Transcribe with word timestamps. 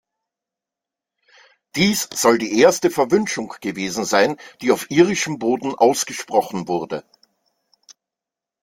Dies 1.75 2.09
soll 2.11 2.39
die 2.39 2.57
erste 2.59 2.89
Verwünschung 2.89 3.53
gewesen 3.61 4.03
sein, 4.03 4.37
die 4.61 4.71
auf 4.71 4.89
irischem 4.89 5.37
Boden 5.37 5.75
ausgesprochen 5.75 6.67
wurde. 6.67 7.05